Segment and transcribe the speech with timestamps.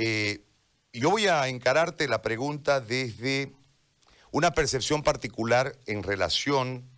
[0.00, 0.44] Eh,
[0.92, 3.52] yo voy a encararte la pregunta desde
[4.30, 6.88] una percepción particular en relación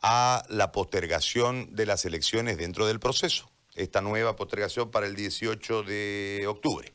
[0.00, 3.50] a la postergación de las elecciones dentro del proceso.
[3.74, 6.94] Esta nueva postergación para el 18 de octubre.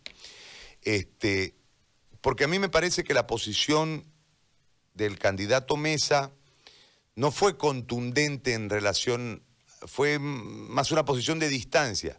[0.82, 1.56] Este,
[2.22, 4.06] porque a mí me parece que la posición
[4.94, 6.32] del candidato Mesa
[7.16, 9.44] no fue contundente en relación,
[9.86, 12.18] fue más una posición de distancia.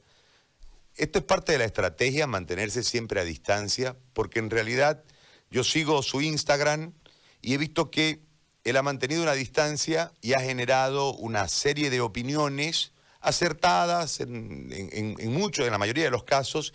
[1.00, 5.02] Esto es parte de la estrategia, mantenerse siempre a distancia, porque en realidad
[5.50, 6.92] yo sigo su Instagram
[7.40, 8.20] y he visto que
[8.64, 15.64] él ha mantenido una distancia y ha generado una serie de opiniones acertadas en, muchos,
[15.64, 16.74] en la mayoría de los casos,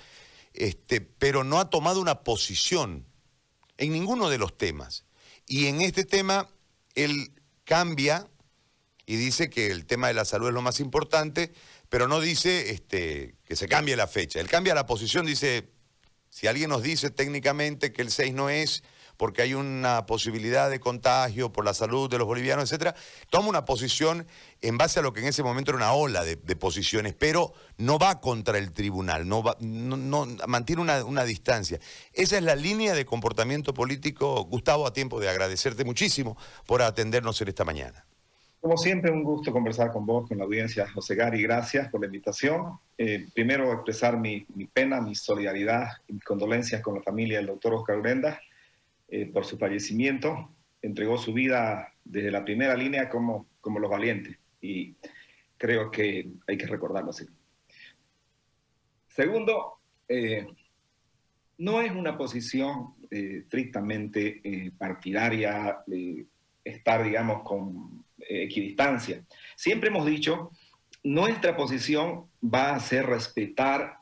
[0.55, 3.05] este, pero no ha tomado una posición
[3.77, 5.05] en ninguno de los temas.
[5.45, 6.49] Y en este tema,
[6.95, 7.31] él
[7.63, 8.27] cambia
[9.05, 11.53] y dice que el tema de la salud es lo más importante,
[11.95, 14.41] pero no dice este, que se cambie la fecha.
[14.41, 15.69] Él cambia la posición, dice,
[16.29, 18.83] si alguien nos dice técnicamente que el 6 no es,
[19.15, 22.95] porque hay una posibilidad de contagio por la salud de los bolivianos, etcétera,
[23.29, 24.27] toma una posición
[24.59, 27.97] en base a lo que en ese momento era una ola de, posiciones, pero no
[27.97, 29.55] va contra el tribunal, no, va,
[30.47, 31.79] mantiene una, una, distancia.
[32.11, 34.43] Esa es la línea de comportamiento político.
[34.43, 38.05] Gustavo, a tiempo de agradecerte muchísimo por atendernos en esta mañana.
[38.65, 40.89] Como siempre, un gusto conversar con vos, con la audiencia.
[40.89, 42.79] José Gary, gracias por la invitación.
[42.97, 47.45] Eh, primero, expresar mi, mi, pena, mi solidaridad y mis condolencias con la familia del
[47.45, 48.41] doctor Oscar Urenda
[49.07, 50.49] eh, por su fallecimiento.
[50.81, 54.95] Entregó su vida desde la primera línea como, como los valientes y
[55.57, 57.27] creo que hay que recordarlo así.
[59.09, 59.75] Segundo,
[60.07, 60.47] eh,
[61.59, 64.41] no es una posición eh, estrictamente
[64.75, 65.83] partidaria
[66.63, 69.23] estar, digamos, con equidistancia.
[69.55, 70.51] Siempre hemos dicho,
[71.03, 73.97] nuestra posición va a ser respetar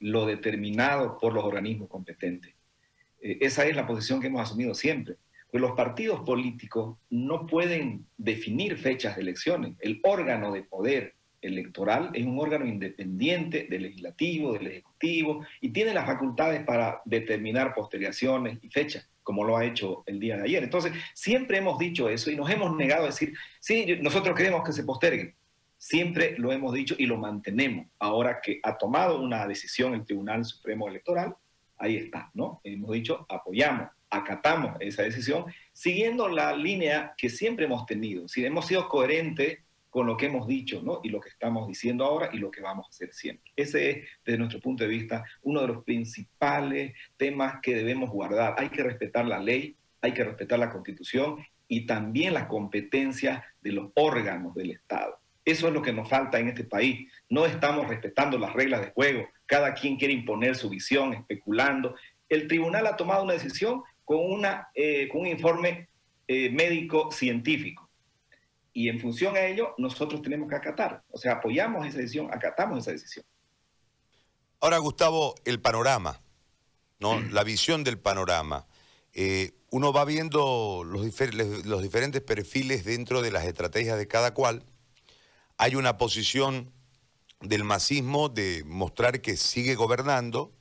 [0.00, 2.54] lo determinado por los organismos competentes.
[3.22, 5.16] Eh, esa es la posición que hemos asumido siempre.
[5.50, 9.74] Pues los partidos políticos no pueden definir fechas de elecciones.
[9.80, 15.92] El órgano de poder electoral es un órgano independiente del legislativo, del ejecutivo, y tiene
[15.92, 20.62] las facultades para determinar postergaciones y fechas, como lo ha hecho el día de ayer.
[20.62, 24.72] Entonces, siempre hemos dicho eso y nos hemos negado a decir, sí, nosotros queremos que
[24.72, 25.34] se posterguen.
[25.76, 27.86] Siempre lo hemos dicho y lo mantenemos.
[27.98, 31.34] Ahora que ha tomado una decisión el Tribunal Supremo Electoral,
[31.76, 32.60] ahí está, ¿no?
[32.62, 38.28] Hemos dicho, apoyamos, acatamos esa decisión, siguiendo la línea que siempre hemos tenido.
[38.28, 39.58] Si hemos sido coherentes
[39.92, 41.00] con lo que hemos dicho, ¿no?
[41.02, 43.52] Y lo que estamos diciendo ahora y lo que vamos a hacer siempre.
[43.54, 48.54] Ese es, desde nuestro punto de vista, uno de los principales temas que debemos guardar.
[48.56, 53.72] Hay que respetar la ley, hay que respetar la constitución y también la competencia de
[53.72, 55.20] los órganos del Estado.
[55.44, 57.12] Eso es lo que nos falta en este país.
[57.28, 59.28] No estamos respetando las reglas de juego.
[59.44, 61.96] Cada quien quiere imponer su visión, especulando.
[62.30, 65.88] El tribunal ha tomado una decisión con, una, eh, con un informe
[66.26, 67.90] eh, médico científico.
[68.72, 71.02] Y en función a ello, nosotros tenemos que acatar.
[71.10, 73.24] O sea, apoyamos esa decisión, acatamos esa decisión.
[74.60, 76.20] Ahora, Gustavo, el panorama,
[76.98, 77.18] ¿no?
[77.18, 77.32] Mm.
[77.32, 78.66] La visión del panorama.
[79.12, 81.02] Eh, uno va viendo los,
[81.64, 84.64] los diferentes perfiles dentro de las estrategias de cada cual
[85.58, 86.72] hay una posición
[87.40, 90.52] del masismo de mostrar que sigue gobernando.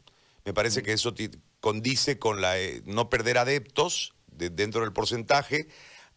[0.46, 1.14] Me parece que eso
[1.60, 5.68] condice con la eh, no perder adeptos dentro del porcentaje.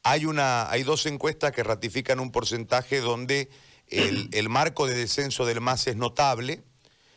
[0.04, 3.50] Hay, una, hay dos encuestas que ratifican un porcentaje donde
[3.88, 6.62] el, marco de descenso del MAS es notable,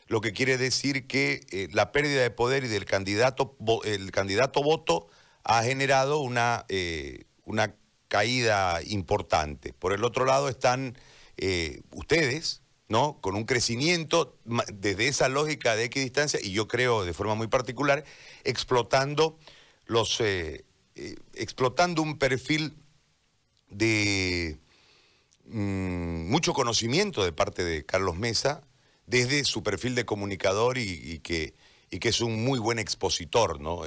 [0.07, 4.63] lo que quiere decir que eh, la pérdida de poder y del candidato, el candidato
[4.63, 5.07] voto
[5.43, 7.75] ha generado una, eh, una
[8.07, 9.73] caída importante.
[9.73, 10.97] Por el otro lado están
[11.37, 13.19] eh, ustedes, ¿no?
[13.21, 14.37] Con un crecimiento
[14.73, 18.03] desde esa lógica de equidistancia, y yo creo de forma muy particular,
[18.43, 19.37] explotando
[19.85, 20.65] los eh,
[20.97, 22.75] eh, explotando un perfil
[23.69, 24.59] de
[25.46, 28.62] mm, mucho conocimiento de parte de Carlos Mesa,
[29.06, 31.53] desde su perfil de comunicador y, que,
[31.90, 33.84] y que, es un muy buen expositor, ¿no?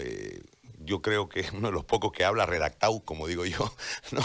[0.83, 3.75] yo creo que es uno de los pocos que habla redactado, como digo yo,
[4.13, 4.23] ¿no?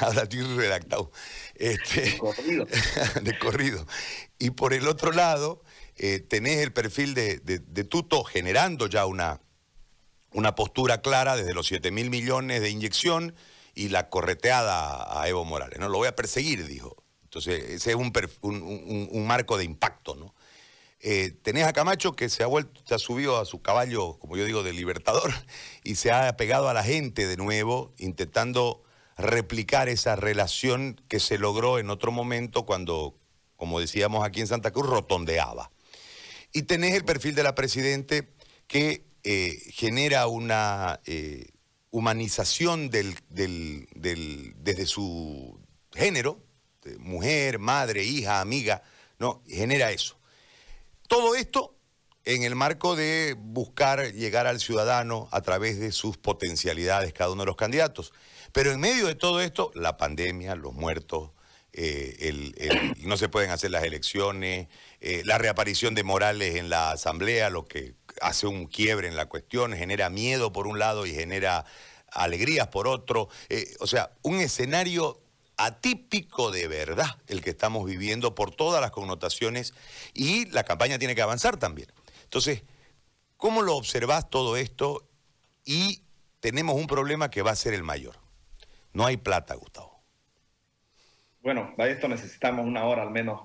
[0.00, 1.12] Habla redactado.
[1.54, 2.66] Este, de corrido.
[3.22, 3.86] de corrido.
[4.38, 5.62] Y por el otro lado,
[5.96, 7.38] eh, tenés el perfil de,
[7.88, 9.40] Tuto generando ya una,
[10.32, 13.34] una postura clara desde los 7 mil millones de inyección
[13.74, 15.78] y la correteada a Evo Morales.
[15.78, 15.88] ¿no?
[15.88, 16.96] Lo voy a perseguir, dijo.
[17.24, 18.12] Entonces, ese es un,
[19.12, 20.34] un, marco de impacto, ¿no?
[21.00, 24.36] Eh, tenés a Camacho que se ha vuelto, se ha subido a su caballo, como
[24.36, 25.32] yo digo, de libertador,
[25.84, 28.82] y se ha pegado a la gente de nuevo, intentando
[29.16, 33.18] replicar esa relación que se logró en otro momento cuando,
[33.56, 35.70] como decíamos aquí en Santa Cruz, rotondeaba.
[36.52, 38.32] Y tenés el perfil de la Presidente
[38.66, 41.48] que eh, genera una eh,
[41.90, 45.60] humanización del, desde su
[45.92, 46.42] género,
[46.98, 48.82] mujer, madre, hija, amiga,
[49.18, 49.42] ¿no?
[49.46, 50.16] Genera eso.
[51.08, 51.74] Todo esto
[52.24, 57.42] en el marco de buscar llegar al ciudadano a través de sus potencialidades, cada uno
[57.42, 58.12] de los candidatos.
[58.52, 61.32] Pero en medio de todo esto, la pandemia, los muertos,
[61.72, 64.68] eh, no se pueden hacer las elecciones,
[65.00, 69.72] la reaparición de Morales en la Asamblea, lo que hace un quiebre en la cuestión,
[69.72, 71.64] genera miedo por un lado y genera
[72.12, 73.28] alegrías por otro.
[73.48, 75.20] Eh, o sea, un escenario
[75.56, 79.74] atípico de verdad el que estamos viviendo por todas las connotaciones
[80.14, 81.88] y la campaña tiene que avanzar también.
[82.24, 82.62] Entonces,
[83.36, 85.08] ¿cómo lo observas todo esto?
[85.64, 86.02] Y
[86.40, 88.16] tenemos un problema que va a ser el mayor.
[88.92, 89.98] No hay plata, Gustavo.
[91.42, 93.42] Bueno, para esto necesitamos una hora al menos,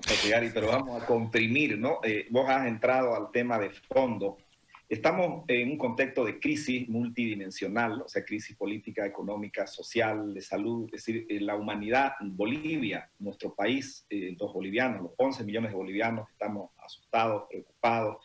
[0.54, 2.00] pero vamos a comprimir, ¿no?
[2.04, 4.38] Eh, vos has entrado al tema de fondo
[4.90, 10.86] Estamos en un contexto de crisis multidimensional, o sea, crisis política, económica, social, de salud,
[10.94, 16.30] es decir, la humanidad, Bolivia, nuestro país, eh, los bolivianos, los 11 millones de bolivianos,
[16.30, 18.18] estamos asustados, preocupados.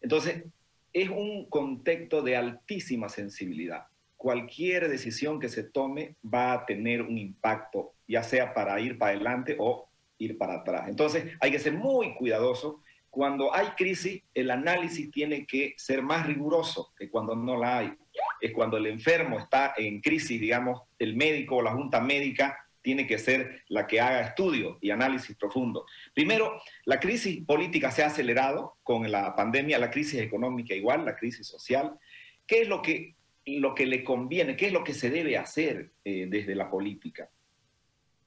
[0.00, 0.44] Entonces,
[0.92, 3.86] es un contexto de altísima sensibilidad.
[4.16, 9.10] Cualquier decisión que se tome va a tener un impacto, ya sea para ir para
[9.10, 10.88] adelante o ir para atrás.
[10.88, 12.80] Entonces, hay que ser muy cuidadoso
[13.16, 17.94] cuando hay crisis, el análisis tiene que ser más riguroso que cuando no la hay.
[18.42, 23.06] Es cuando el enfermo está en crisis, digamos, el médico o la junta médica tiene
[23.06, 25.86] que ser la que haga estudios y análisis profundo.
[26.12, 31.16] Primero, la crisis política se ha acelerado con la pandemia, la crisis económica igual, la
[31.16, 31.98] crisis social.
[32.46, 33.14] ¿Qué es lo que,
[33.46, 34.56] lo que le conviene?
[34.56, 37.30] ¿Qué es lo que se debe hacer eh, desde la política?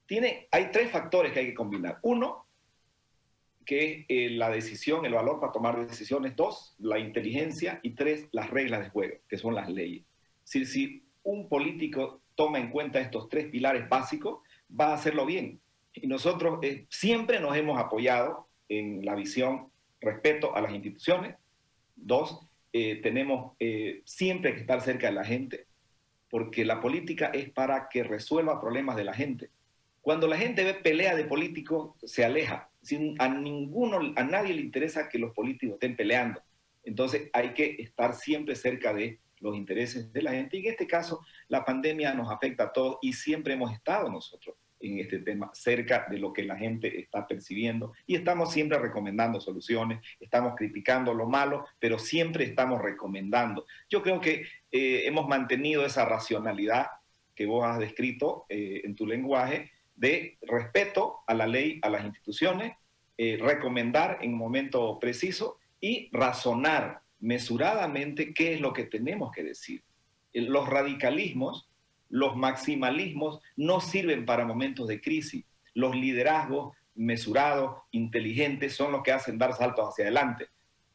[0.07, 1.99] Tiene, hay tres factores que hay que combinar.
[2.01, 2.47] Uno,
[3.69, 8.49] que eh, la decisión, el valor para tomar decisiones, dos, la inteligencia y tres, las
[8.49, 10.05] reglas de juego, que son las leyes.
[10.43, 15.61] Si, un político toma en cuenta estos tres pilares básicos, va a hacerlo bien.
[15.93, 19.67] Y nosotros eh, siempre nos hemos apoyado en la visión
[20.01, 21.35] respeto a las instituciones.
[21.95, 22.39] Dos,
[22.73, 23.55] eh, tenemos
[24.03, 25.67] siempre que estar cerca de la gente,
[26.31, 29.51] porque la política es para que resuelva problemas de la gente.
[30.01, 32.68] Cuando la gente ve pelea de políticos, se aleja
[33.19, 36.41] a ninguno, a nadie le interesa que los políticos estén peleando.
[36.83, 40.57] Entonces hay que estar siempre cerca de los intereses de la gente.
[40.57, 44.55] Y en este caso, la pandemia nos afecta a todos y siempre hemos estado nosotros
[44.81, 49.41] en este tema cerca de lo que la gente está percibiendo y estamos siempre recomendando
[49.41, 53.65] soluciones, estamos criticando lo malo, pero siempre estamos recomendando.
[53.89, 56.87] Yo creo que eh, hemos mantenido esa racionalidad
[57.35, 62.05] que vos has descrito eh, en tu lenguaje de respeto a la ley, a las
[62.05, 62.73] instituciones,
[63.17, 69.83] eh, recomendar en momento preciso y razonar mesuradamente qué es lo que tenemos que decir.
[70.33, 71.69] Los radicalismos,
[72.07, 75.43] los maximalismos no sirven para momentos de crisis.
[75.73, 80.47] Los liderazgos mesurados, inteligentes, son los que hacen dar saltos hacia adelante.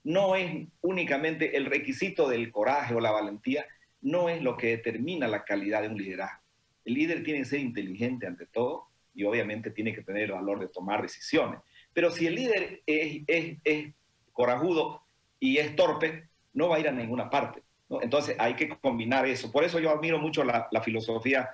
[0.03, 3.67] No es únicamente el requisito del coraje o la valentía,
[4.01, 6.43] no es lo que determina la calidad de un liderazgo.
[6.87, 10.59] El líder tiene que ser inteligente ante todo, y obviamente tiene que tener el valor
[10.59, 11.61] de tomar decisiones.
[11.93, 13.23] Pero si el líder es,
[13.65, 13.95] es,
[14.33, 15.03] corajudo
[15.39, 17.63] y es torpe, no va a ir a ninguna parte.
[18.03, 19.53] Entonces hay que combinar eso.
[19.53, 21.51] Por eso yo admiro mucho la, filosofía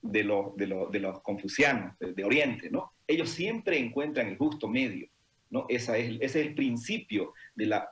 [0.00, 2.70] de los, de, de los confucianos de, Oriente.
[2.70, 2.92] ¿no?
[3.06, 5.08] Ellos siempre encuentran el justo medio.
[5.50, 5.66] ¿no?
[5.68, 7.90] Esa es, ese es el principio de la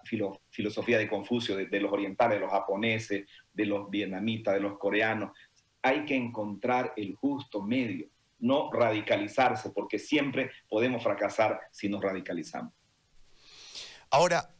[0.50, 5.36] filosofía de Confucio, de los orientales, de los japoneses, de los vietnamitas, de los coreanos.
[5.82, 8.08] Hay que encontrar el justo medio
[8.38, 12.72] no radicalizarse, porque siempre podemos fracasar si nos radicalizamos.
[14.10, 14.54] Ahora,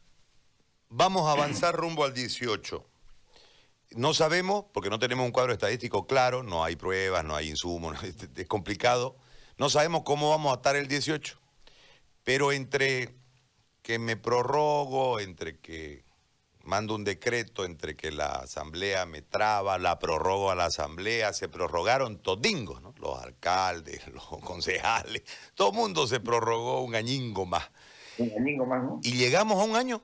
[0.89, 2.85] vamos a avanzar rumbo al 18.
[3.91, 7.97] No sabemos, porque no tenemos un cuadro estadístico claro, no hay pruebas, no hay insumos,
[8.35, 9.17] es complicado.
[9.57, 11.39] No sabemos cómo vamos a estar el 18.
[12.23, 13.15] Pero entre
[13.81, 16.03] que me prorrogo, entre que
[16.63, 21.49] mando un decreto entre que la asamblea me traba, la prorrogo a la asamblea, se
[21.49, 22.93] prorrogaron todingos, ¿no?
[22.97, 25.23] los alcaldes, los concejales,
[25.55, 27.69] todo el mundo se prorrogó un añingo más.
[28.17, 28.99] Un añingo más, ¿no?
[29.03, 30.03] Y llegamos a un año,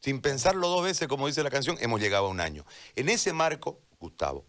[0.00, 2.64] sin pensarlo dos veces, como dice la canción, hemos llegado a un año.
[2.96, 4.44] En ese marco, Gustavo,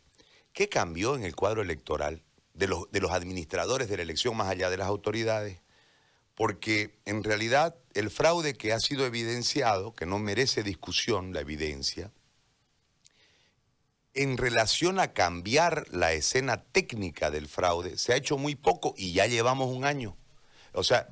[0.52, 4.50] ¿qué cambió en el cuadro electoral de los, de los administradores de la elección más
[4.50, 5.63] allá de las autoridades?
[6.36, 12.12] Porque en realidad el fraude que ha sido evidenciado, que no merece discusión la evidencia,
[14.16, 19.14] en relación a cambiar la escena técnica del fraude, se ha hecho muy poco y
[19.14, 20.16] ya llevamos un año.
[20.74, 21.08] O sea,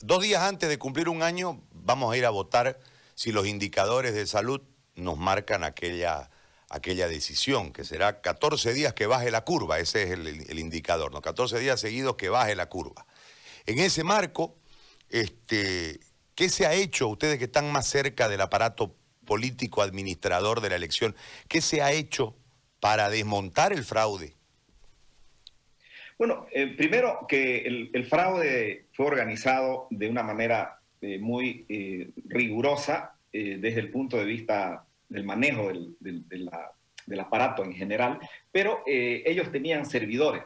[0.00, 2.78] dos días antes de cumplir un año vamos a ir a votar
[3.14, 4.60] si los indicadores de salud
[4.94, 6.30] nos marcan aquella,
[6.68, 11.20] aquella decisión, que será 14 días que baje la curva, ese es el, indicador, ¿no?
[11.20, 13.06] 14 días seguidos que baje la curva.
[13.68, 14.56] En ese marco,
[15.10, 16.00] este,
[16.34, 18.96] ¿qué se ha hecho, ustedes que están más cerca del aparato
[19.26, 21.14] político administrador de la elección,
[21.48, 22.34] qué se ha hecho
[22.80, 24.32] para desmontar el fraude?
[26.16, 27.58] Bueno, eh, primero que
[27.92, 34.24] el, fraude fue organizado de una manera eh, muy eh, rigurosa desde el punto de
[34.24, 35.70] vista del manejo
[36.00, 38.18] del, aparato en general,
[38.50, 40.42] pero ellos tenían servidores.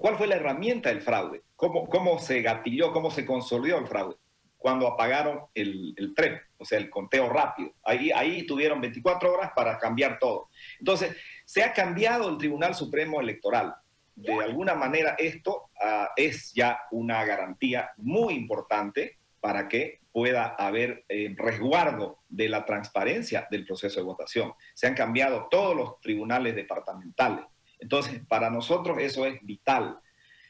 [0.00, 1.42] ¿Cuál fue la herramienta del fraude?
[1.58, 4.14] ¿Cómo, ¿Cómo se gatilló, cómo se consolidó el fraude?
[4.56, 7.72] Cuando apagaron el, el tren, o sea, el conteo rápido.
[7.84, 10.48] Ahí, ahí tuvieron 24 horas para cambiar todo.
[10.78, 13.74] Entonces, se ha cambiado el Tribunal Supremo Electoral
[14.18, 21.04] de alguna manera esto ah, es ya una garantía muy importante para que pueda haber
[21.08, 24.52] eh, resguardo de la transparencia del proceso de votación.
[24.74, 27.44] Se han cambiado todos los tribunales departamentales.
[27.78, 30.00] Entonces, para nosotros eso es vital.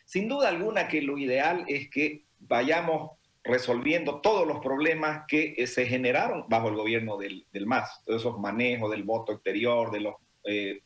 [0.09, 3.11] Sin duda alguna que lo ideal es que vayamos
[3.45, 8.39] resolviendo todos los problemas que eh, se generaron bajo el gobierno del, MAS, todos esos
[8.41, 10.81] manejos del voto exterior, de los eh,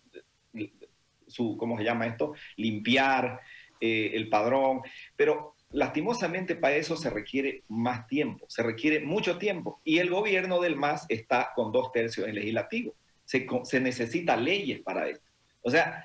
[1.56, 2.34] ¿cómo se llama esto?
[2.56, 3.38] Limpiar
[3.80, 4.80] eh, el padrón,
[5.14, 10.60] pero lastimosamente para eso se requiere más tiempo, se requiere mucho tiempo y el gobierno
[10.60, 15.30] del MAS está con dos tercios en legislativo, se, se necesita leyes para esto.
[15.60, 16.04] O sea,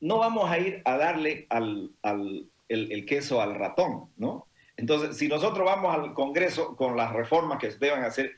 [0.00, 4.46] no vamos a ir a darle al, al el, queso al ratón, ¿no?
[4.76, 8.32] Entonces, si nosotros vamos al Congreso con las reformas que se deban hacer,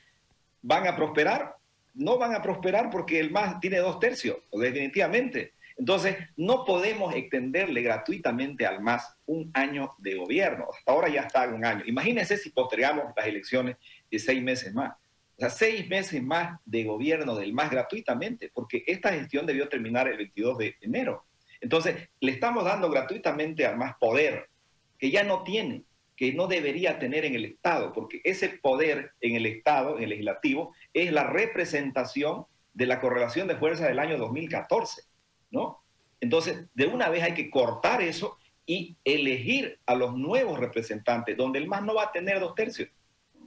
[0.63, 1.57] ¿van a prosperar?
[1.95, 5.53] No van a prosperar porque el MAS tiene dos tercios, definitivamente.
[5.77, 10.67] Entonces, no podemos extenderle gratuitamente al MAS un año de gobierno.
[10.77, 11.83] Hasta ahora ya está un año.
[11.87, 13.77] Imagínense si postergamos las elecciones
[14.11, 14.93] de seis meses más.
[14.93, 20.07] O sea, seis meses más de gobierno del MAS gratuitamente, porque esta gestión debió terminar
[20.09, 21.25] el 22 de enero.
[21.61, 24.49] Entonces, le estamos dando gratuitamente al MAS poder
[24.99, 25.85] que ya no tiene,
[26.17, 30.11] que no debería tener en el Estado, porque ese poder en el Estado, en el
[30.11, 35.03] legislativo, es la representación de la correlación de fuerzas del año 2014.
[35.51, 35.83] ¿no?
[36.21, 38.37] Entonces, de una vez hay que cortar eso
[38.67, 42.89] y elegir a los nuevos representantes, donde el MAS no va a tener dos tercios,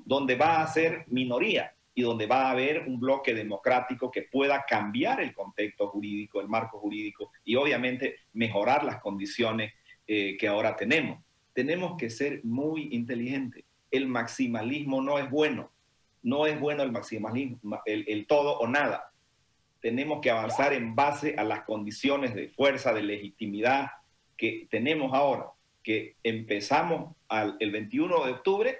[0.06, 4.66] donde va a ser minoría y donde va a haber un bloque democrático que pueda
[4.68, 9.74] cambiar el contexto jurídico, el marco jurídico y obviamente mejorar las condiciones
[10.08, 11.24] eh, que ahora tenemos.
[11.54, 13.64] Tenemos que ser muy inteligentes.
[13.92, 15.72] El maximalismo no es bueno.
[16.24, 19.14] No es bueno el maximalismo, el todo o nada
[19.84, 23.92] tenemos que avanzar en base a las condiciones de fuerza, de legitimidad
[24.38, 25.48] que tenemos ahora,
[25.84, 27.14] que empezamos
[27.60, 28.78] el 21 de octubre,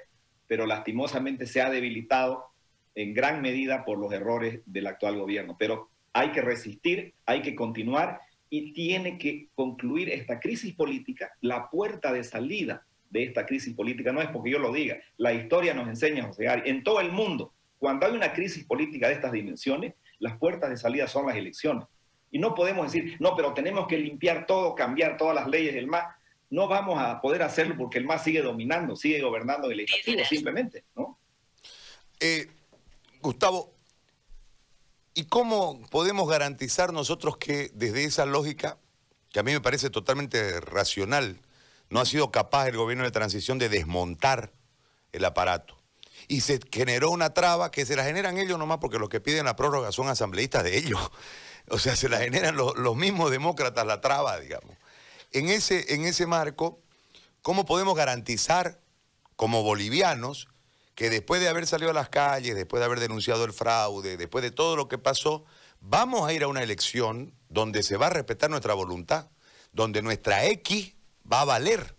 [0.48, 2.53] pero lastimosamente se ha debilitado
[2.96, 5.56] en gran medida por los errores del actual gobierno.
[5.58, 11.32] Pero hay que resistir, hay que continuar y tiene que concluir esta crisis política.
[11.42, 15.34] La puerta de salida de esta crisis política no es porque yo lo diga, la
[15.34, 19.14] historia nos enseña, José Gary, en todo el mundo, cuando hay una crisis política de
[19.14, 21.86] estas dimensiones, las puertas de salida son las elecciones.
[22.32, 25.88] Y no podemos decir, no, pero tenemos que limpiar todo, cambiar todas las leyes del
[25.88, 26.16] MAS.
[26.50, 30.86] No vamos a poder hacerlo porque el MAS sigue dominando, sigue gobernando el legislativo, simplemente,
[30.96, 31.20] ¿no?
[32.20, 32.48] Eh,
[33.24, 33.74] Gustavo,
[35.14, 38.78] ¿y cómo podemos garantizar nosotros que desde esa lógica,
[39.32, 41.42] que a mí me parece totalmente racional,
[41.90, 44.54] no ha sido capaz el gobierno de transición de desmontar
[45.12, 45.84] el aparato?
[46.28, 49.46] y se generó una traba que se la generan ellos nomás porque los que piden
[49.46, 51.00] la prórroga son asambleístas de ellos.
[51.70, 54.76] O sea, se la generan los, mismos demócratas la traba, digamos.
[55.32, 56.82] En ese, en ese marco,
[57.42, 58.82] ¿cómo podemos garantizar
[59.38, 60.50] como bolivianos
[60.96, 64.44] que después de haber salido a las calles, después de haber denunciado el fraude, después
[64.44, 65.46] de todo lo que pasó,
[65.80, 69.30] vamos a ir a una elección donde se va a respetar nuestra voluntad,
[69.72, 70.96] donde nuestra X
[71.32, 71.96] va a valer?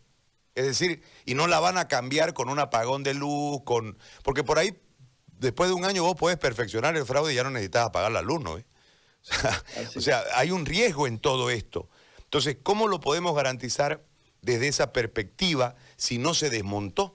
[0.55, 4.45] Es decir, y no la van a cambiar con un apagón de luz, con porque
[4.45, 4.81] por ahí,
[5.27, 8.23] después de un año vos podés perfeccionar el fraude y ya no necesitas apagar la
[8.23, 8.59] luz, ¿no?
[9.97, 11.89] O sea, hay un riesgo en todo esto.
[12.25, 14.05] Entonces, ¿cómo lo podemos garantizar
[14.43, 17.14] desde esa perspectiva si no se desmontó?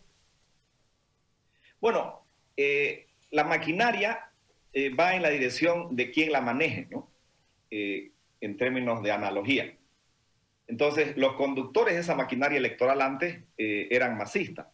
[1.82, 2.26] Bueno,
[2.58, 4.32] eh, la maquinaria
[4.74, 7.10] eh, va en la dirección de quien la maneje, ¿no?
[7.72, 9.78] Eh, en términos de analogía.
[10.68, 14.68] Entonces, los conductores de esa maquinaria electoral antes eran masistas.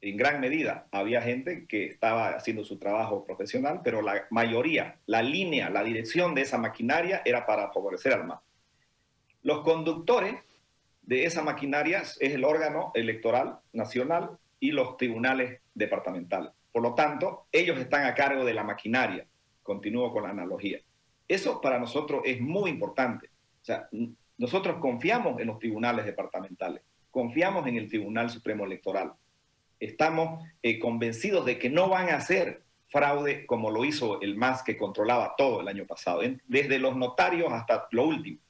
[0.00, 5.22] En gran medida, había gente que estaba haciendo su trabajo profesional, pero la mayoría, la
[5.22, 8.40] línea, la dirección de esa maquinaria era para favorecer al MAS.
[9.42, 10.36] Los conductores
[11.02, 16.52] de esa maquinaria es el órgano electoral nacional y los tribunales departamentales.
[16.70, 19.26] Por lo tanto, ellos están a cargo de la maquinaria
[19.62, 20.80] continúo con la analogía.
[21.28, 23.28] Eso para nosotros es muy importante.
[23.62, 23.88] O sea,
[24.36, 29.12] nosotros confiamos en los tribunales departamentales, confiamos en el Tribunal Supremo Electoral.
[29.78, 34.64] Estamos eh, convencidos de que no van a hacer fraude como lo hizo el MAS
[34.64, 38.40] que controlaba todo el año pasado, desde los notarios hasta lo último.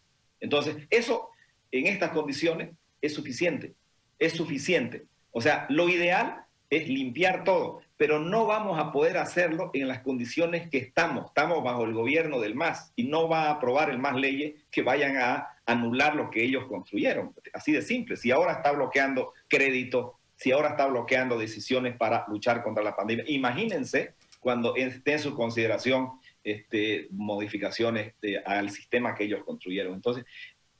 [0.40, 1.28] Entonces, eso
[1.70, 2.70] en estas condiciones
[3.02, 3.74] es suficiente,
[4.18, 5.04] es suficiente.
[5.32, 10.00] O sea, lo ideal es limpiar todo, pero no vamos a poder hacerlo en las
[10.00, 11.26] condiciones que estamos.
[11.26, 14.82] Estamos bajo el gobierno del MAS y no va a aprobar el MAS leyes que
[14.82, 17.34] vayan a anular lo que ellos construyeron.
[17.52, 18.16] Así de simple.
[18.16, 23.24] Si ahora está bloqueando crédito, si ahora está bloqueando decisiones para luchar contra la pandemia,
[23.26, 26.12] imagínense cuando esté en su consideración
[26.42, 28.14] este, modificaciones
[28.46, 29.92] al sistema que ellos construyeron.
[29.92, 30.24] Entonces,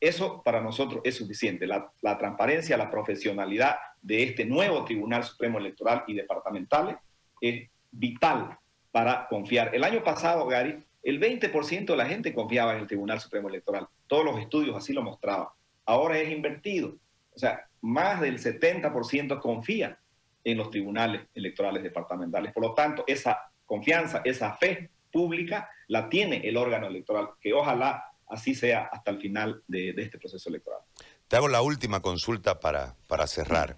[0.01, 1.67] eso para nosotros es suficiente.
[1.67, 6.99] La, transparencia, la profesionalidad de este nuevo Tribunal Supremo Electoral y departamental
[7.41, 8.59] es vital
[8.91, 9.75] para confiar.
[9.75, 13.89] El año pasado, Gary, el 20% de la gente confiaba en el Tribunal Supremo Electoral.
[14.07, 15.49] Todos los estudios así lo mostraban.
[15.87, 16.97] Ahora es invertido.
[17.35, 19.99] O sea, más del 70% confía
[20.45, 22.53] en los tribunales electorales departamentales.
[22.53, 28.05] Por lo tanto, esa confianza, esa fe pública la tiene el órgano electoral, que ojalá
[28.29, 30.81] así sea hasta el final de, este proceso electoral.
[31.29, 33.77] Te hago la última consulta para, para cerrar.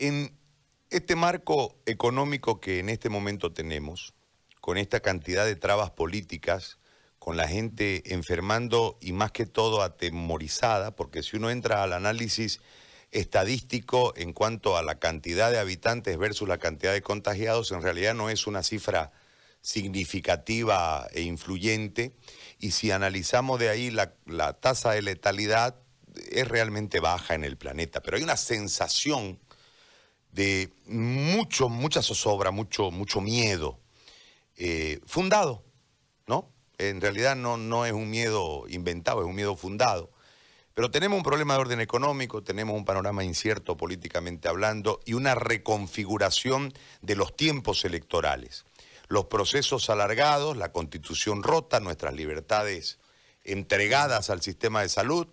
[0.00, 0.34] En
[0.88, 4.14] este marco económico que en este momento tenemos,
[4.62, 6.78] con esta cantidad de trabas políticas,
[7.18, 12.62] con la gente enfermando y más que todo atemorizada, porque si uno entra al análisis
[13.10, 18.14] estadístico en cuanto a la cantidad de habitantes versus la cantidad de contagiados, en realidad
[18.14, 19.12] no es una cifra
[19.60, 22.16] significativa e influyente.
[22.58, 24.14] Y si analizamos de ahí la,
[24.60, 25.76] tasa de letalidad,
[26.30, 28.00] es realmente baja en el planeta.
[28.00, 29.38] Pero hay una sensación
[30.32, 33.78] de mucho, mucha zozobra, mucho, mucho miedo,
[34.56, 35.64] eh, fundado,
[36.26, 36.50] ¿no?
[36.78, 40.10] En realidad no, no es un miedo inventado, es un miedo fundado.
[40.74, 45.34] Pero tenemos un problema de orden económico, tenemos un panorama incierto políticamente hablando y una
[45.34, 48.64] reconfiguración de los tiempos electorales
[49.10, 53.00] los procesos alargados, la constitución rota, nuestras libertades
[53.42, 55.26] entregadas al sistema de salud,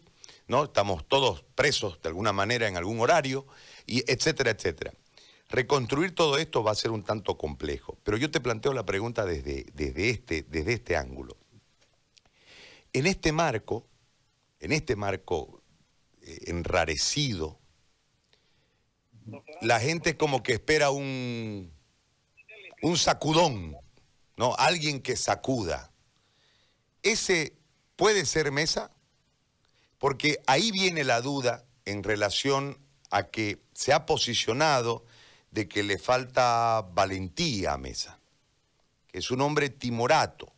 [0.47, 0.65] ¿no?
[0.65, 3.47] Estamos todos presos de alguna manera en algún horario,
[3.86, 4.93] y etcétera, etcétera.
[5.49, 9.25] Reconstruir todo esto va a ser un tanto complejo, pero yo te planteo la pregunta
[9.25, 11.38] desde, desde, este, desde este ángulo.
[12.91, 13.88] En este marco,
[14.60, 15.62] en este marco
[16.21, 17.60] eh, enrarecido,
[19.62, 21.71] la gente como que espera un,
[22.81, 23.77] un sacudón,
[24.36, 24.55] ¿no?
[24.57, 25.91] Alguien que sacuda.
[27.03, 27.57] ¿Ese
[27.95, 28.91] puede ser Mesa?
[29.97, 32.77] Porque ahí viene la duda en relación
[33.10, 35.05] a que se ha posicionado
[35.51, 38.19] de que le falta valentía a Mesa,
[39.07, 40.53] que es un hombre timorato,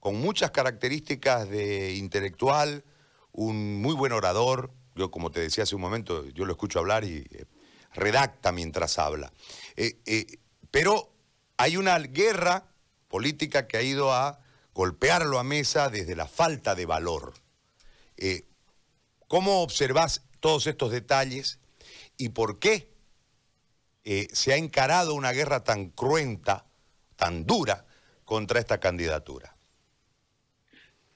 [0.00, 2.84] con muchas características de intelectual,
[3.32, 7.04] un muy buen orador, yo como te decía hace un momento, yo lo escucho hablar
[7.04, 7.44] y eh,
[7.92, 9.32] redacta mientras habla,
[9.76, 10.38] eh, eh,
[10.70, 11.12] pero
[11.56, 12.66] hay una guerra
[13.08, 14.40] política que ha ido a
[14.74, 17.34] golpearlo a mesa desde la falta de valor.
[19.26, 21.60] Eh, ¿Cómo observas todos estos detalles
[22.16, 22.88] y por qué
[24.04, 26.66] eh, se ha encarado una guerra tan cruenta,
[27.16, 27.86] tan dura
[28.24, 29.56] contra esta candidatura?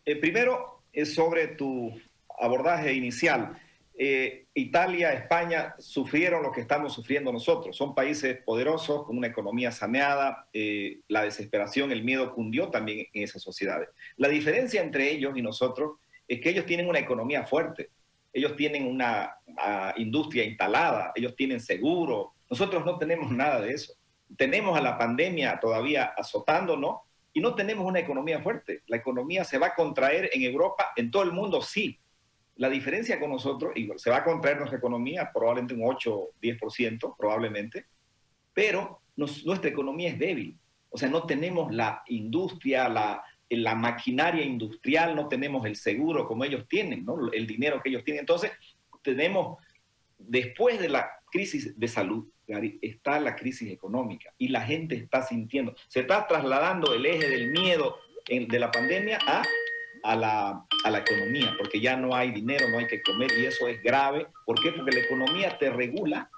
[0.04, 1.92] Eh, primero, es sobre tu
[2.40, 3.56] abordaje inicial.
[4.02, 7.76] Eh, Italia, España sufrieron lo que estamos sufriendo nosotros.
[7.76, 13.22] Son países poderosos, con una economía saneada, eh, la desesperación, el miedo cundió también en
[13.22, 13.90] esas sociedades.
[14.16, 17.90] La diferencia entre ellos y nosotros es que ellos tienen una economía fuerte,
[18.32, 22.34] ellos tienen una ah, industria instalada, ellos tienen seguro.
[22.48, 23.94] Nosotros no tenemos nada de eso.
[24.36, 27.00] Tenemos a la pandemia todavía azotándonos
[27.32, 28.82] y no tenemos una economía fuerte.
[28.86, 31.98] La economía se va a contraer en Europa, en todo el mundo sí,
[32.56, 37.86] la diferencia con nosotros, se va a contraer nuestra economía probablemente un 8, 10%, probablemente,
[38.52, 40.58] pero nuestra economía es débil.
[40.90, 46.44] O sea, no tenemos la industria, la, la maquinaria industrial, no tenemos el seguro como
[46.44, 47.30] ellos tienen, ¿no?
[47.32, 48.20] el dinero que ellos tienen.
[48.20, 48.52] Entonces,
[49.02, 49.58] tenemos,
[50.18, 52.26] después de la crisis de salud,
[52.82, 57.50] está la crisis económica y la gente está sintiendo, se está trasladando el eje del
[57.50, 57.96] miedo
[58.28, 59.18] de la pandemia
[60.02, 63.46] a la, a la economía, porque ya no hay dinero, no hay que comer y
[63.46, 64.26] eso es grave.
[64.46, 64.72] ¿Por qué?
[64.72, 66.30] Porque la economía te regula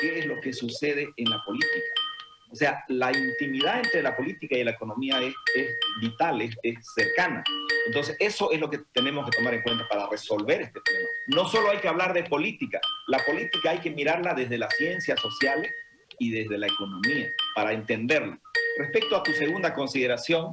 [0.00, 2.03] qué es lo que sucede en la política.
[2.50, 5.68] O sea, la intimidad entre la política y la economía es, es
[6.00, 7.42] vital, es, es, cercana.
[7.86, 11.08] Entonces, eso es lo que tenemos que tomar en cuenta para resolver este problema.
[11.28, 15.20] No solo hay que hablar de política, la política hay que mirarla desde las ciencias
[15.20, 15.72] sociales
[16.18, 18.38] y desde la economía para entenderla.
[18.78, 20.50] respecto a tu segunda consideración,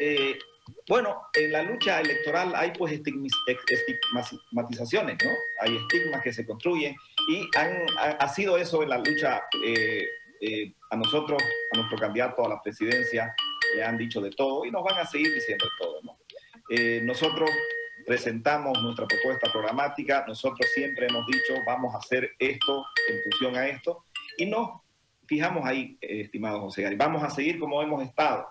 [0.00, 0.38] eh,
[0.88, 5.30] bueno, en la lucha electoral hay pues estigmatizaciones, ¿no?
[5.60, 6.96] Hay estigmas que se construyen
[7.28, 10.06] y ha, sido eso en la lucha eh,
[10.40, 13.34] eh, a nosotros, a nuestro candidato a la presidencia,
[13.74, 16.18] le han dicho de todo y nos van a seguir diciendo de todo, ¿no?
[17.02, 17.48] nosotros
[18.06, 23.68] presentamos nuestra propuesta programática, nosotros siempre hemos dicho vamos a hacer esto en función a
[23.68, 24.04] esto
[24.36, 24.82] y nos
[25.26, 28.48] fijamos ahí, estimado José Gary, vamos a seguir como hemos estado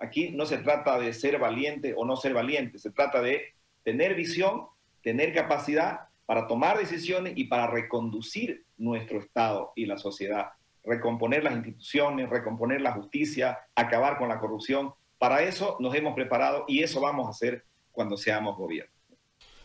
[0.00, 3.52] Aquí no se trata de ser valiente o no ser valiente, se trata de
[3.84, 4.64] tener visión,
[5.02, 10.52] tener capacidad para tomar decisiones y para reconducir nuestro Estado y la sociedad,
[10.90, 14.92] recomponer las instituciones, recomponer la justicia, acabar con la corrupción.
[15.18, 18.92] Para eso nos hemos preparado y eso vamos a hacer cuando seamos gobierno.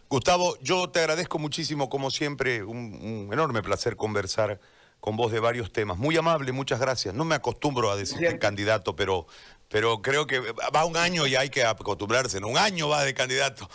[0.08, 4.60] Gustavo, yo te agradezco muchísimo, como siempre, un, enorme placer conversar
[5.06, 6.00] con vos de varios temas.
[6.00, 7.14] Muy amable, muchas gracias.
[7.14, 9.28] No me acostumbro a decir candidato, pero
[9.70, 12.40] pero creo que va un año y hay que acostumbrarse.
[12.40, 13.70] En un año va de candidato.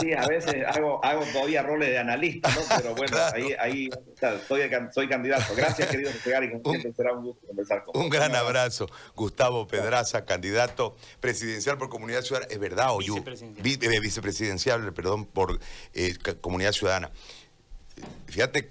[0.00, 2.60] Sí, a veces hago, hago todavía roles de analista, ¿no?
[2.76, 3.90] Pero bueno, ahí, ahí
[4.92, 5.54] soy, candidato.
[5.54, 8.88] Gracias, querido siempre será un gusto conversar con Un gran abrazo.
[9.14, 12.52] Gustavo Pedraza, candidato presidencial por Comunidad Ciudadana.
[12.52, 13.94] Es verdad, o vicepresidencial.
[13.94, 15.60] Eh, vicepresidencial, perdón, por
[15.94, 17.12] eh, Comunidad Ciudadana.
[18.26, 18.68] Fíjate,